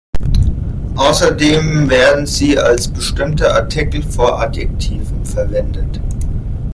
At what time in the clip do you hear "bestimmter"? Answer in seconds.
2.87-3.53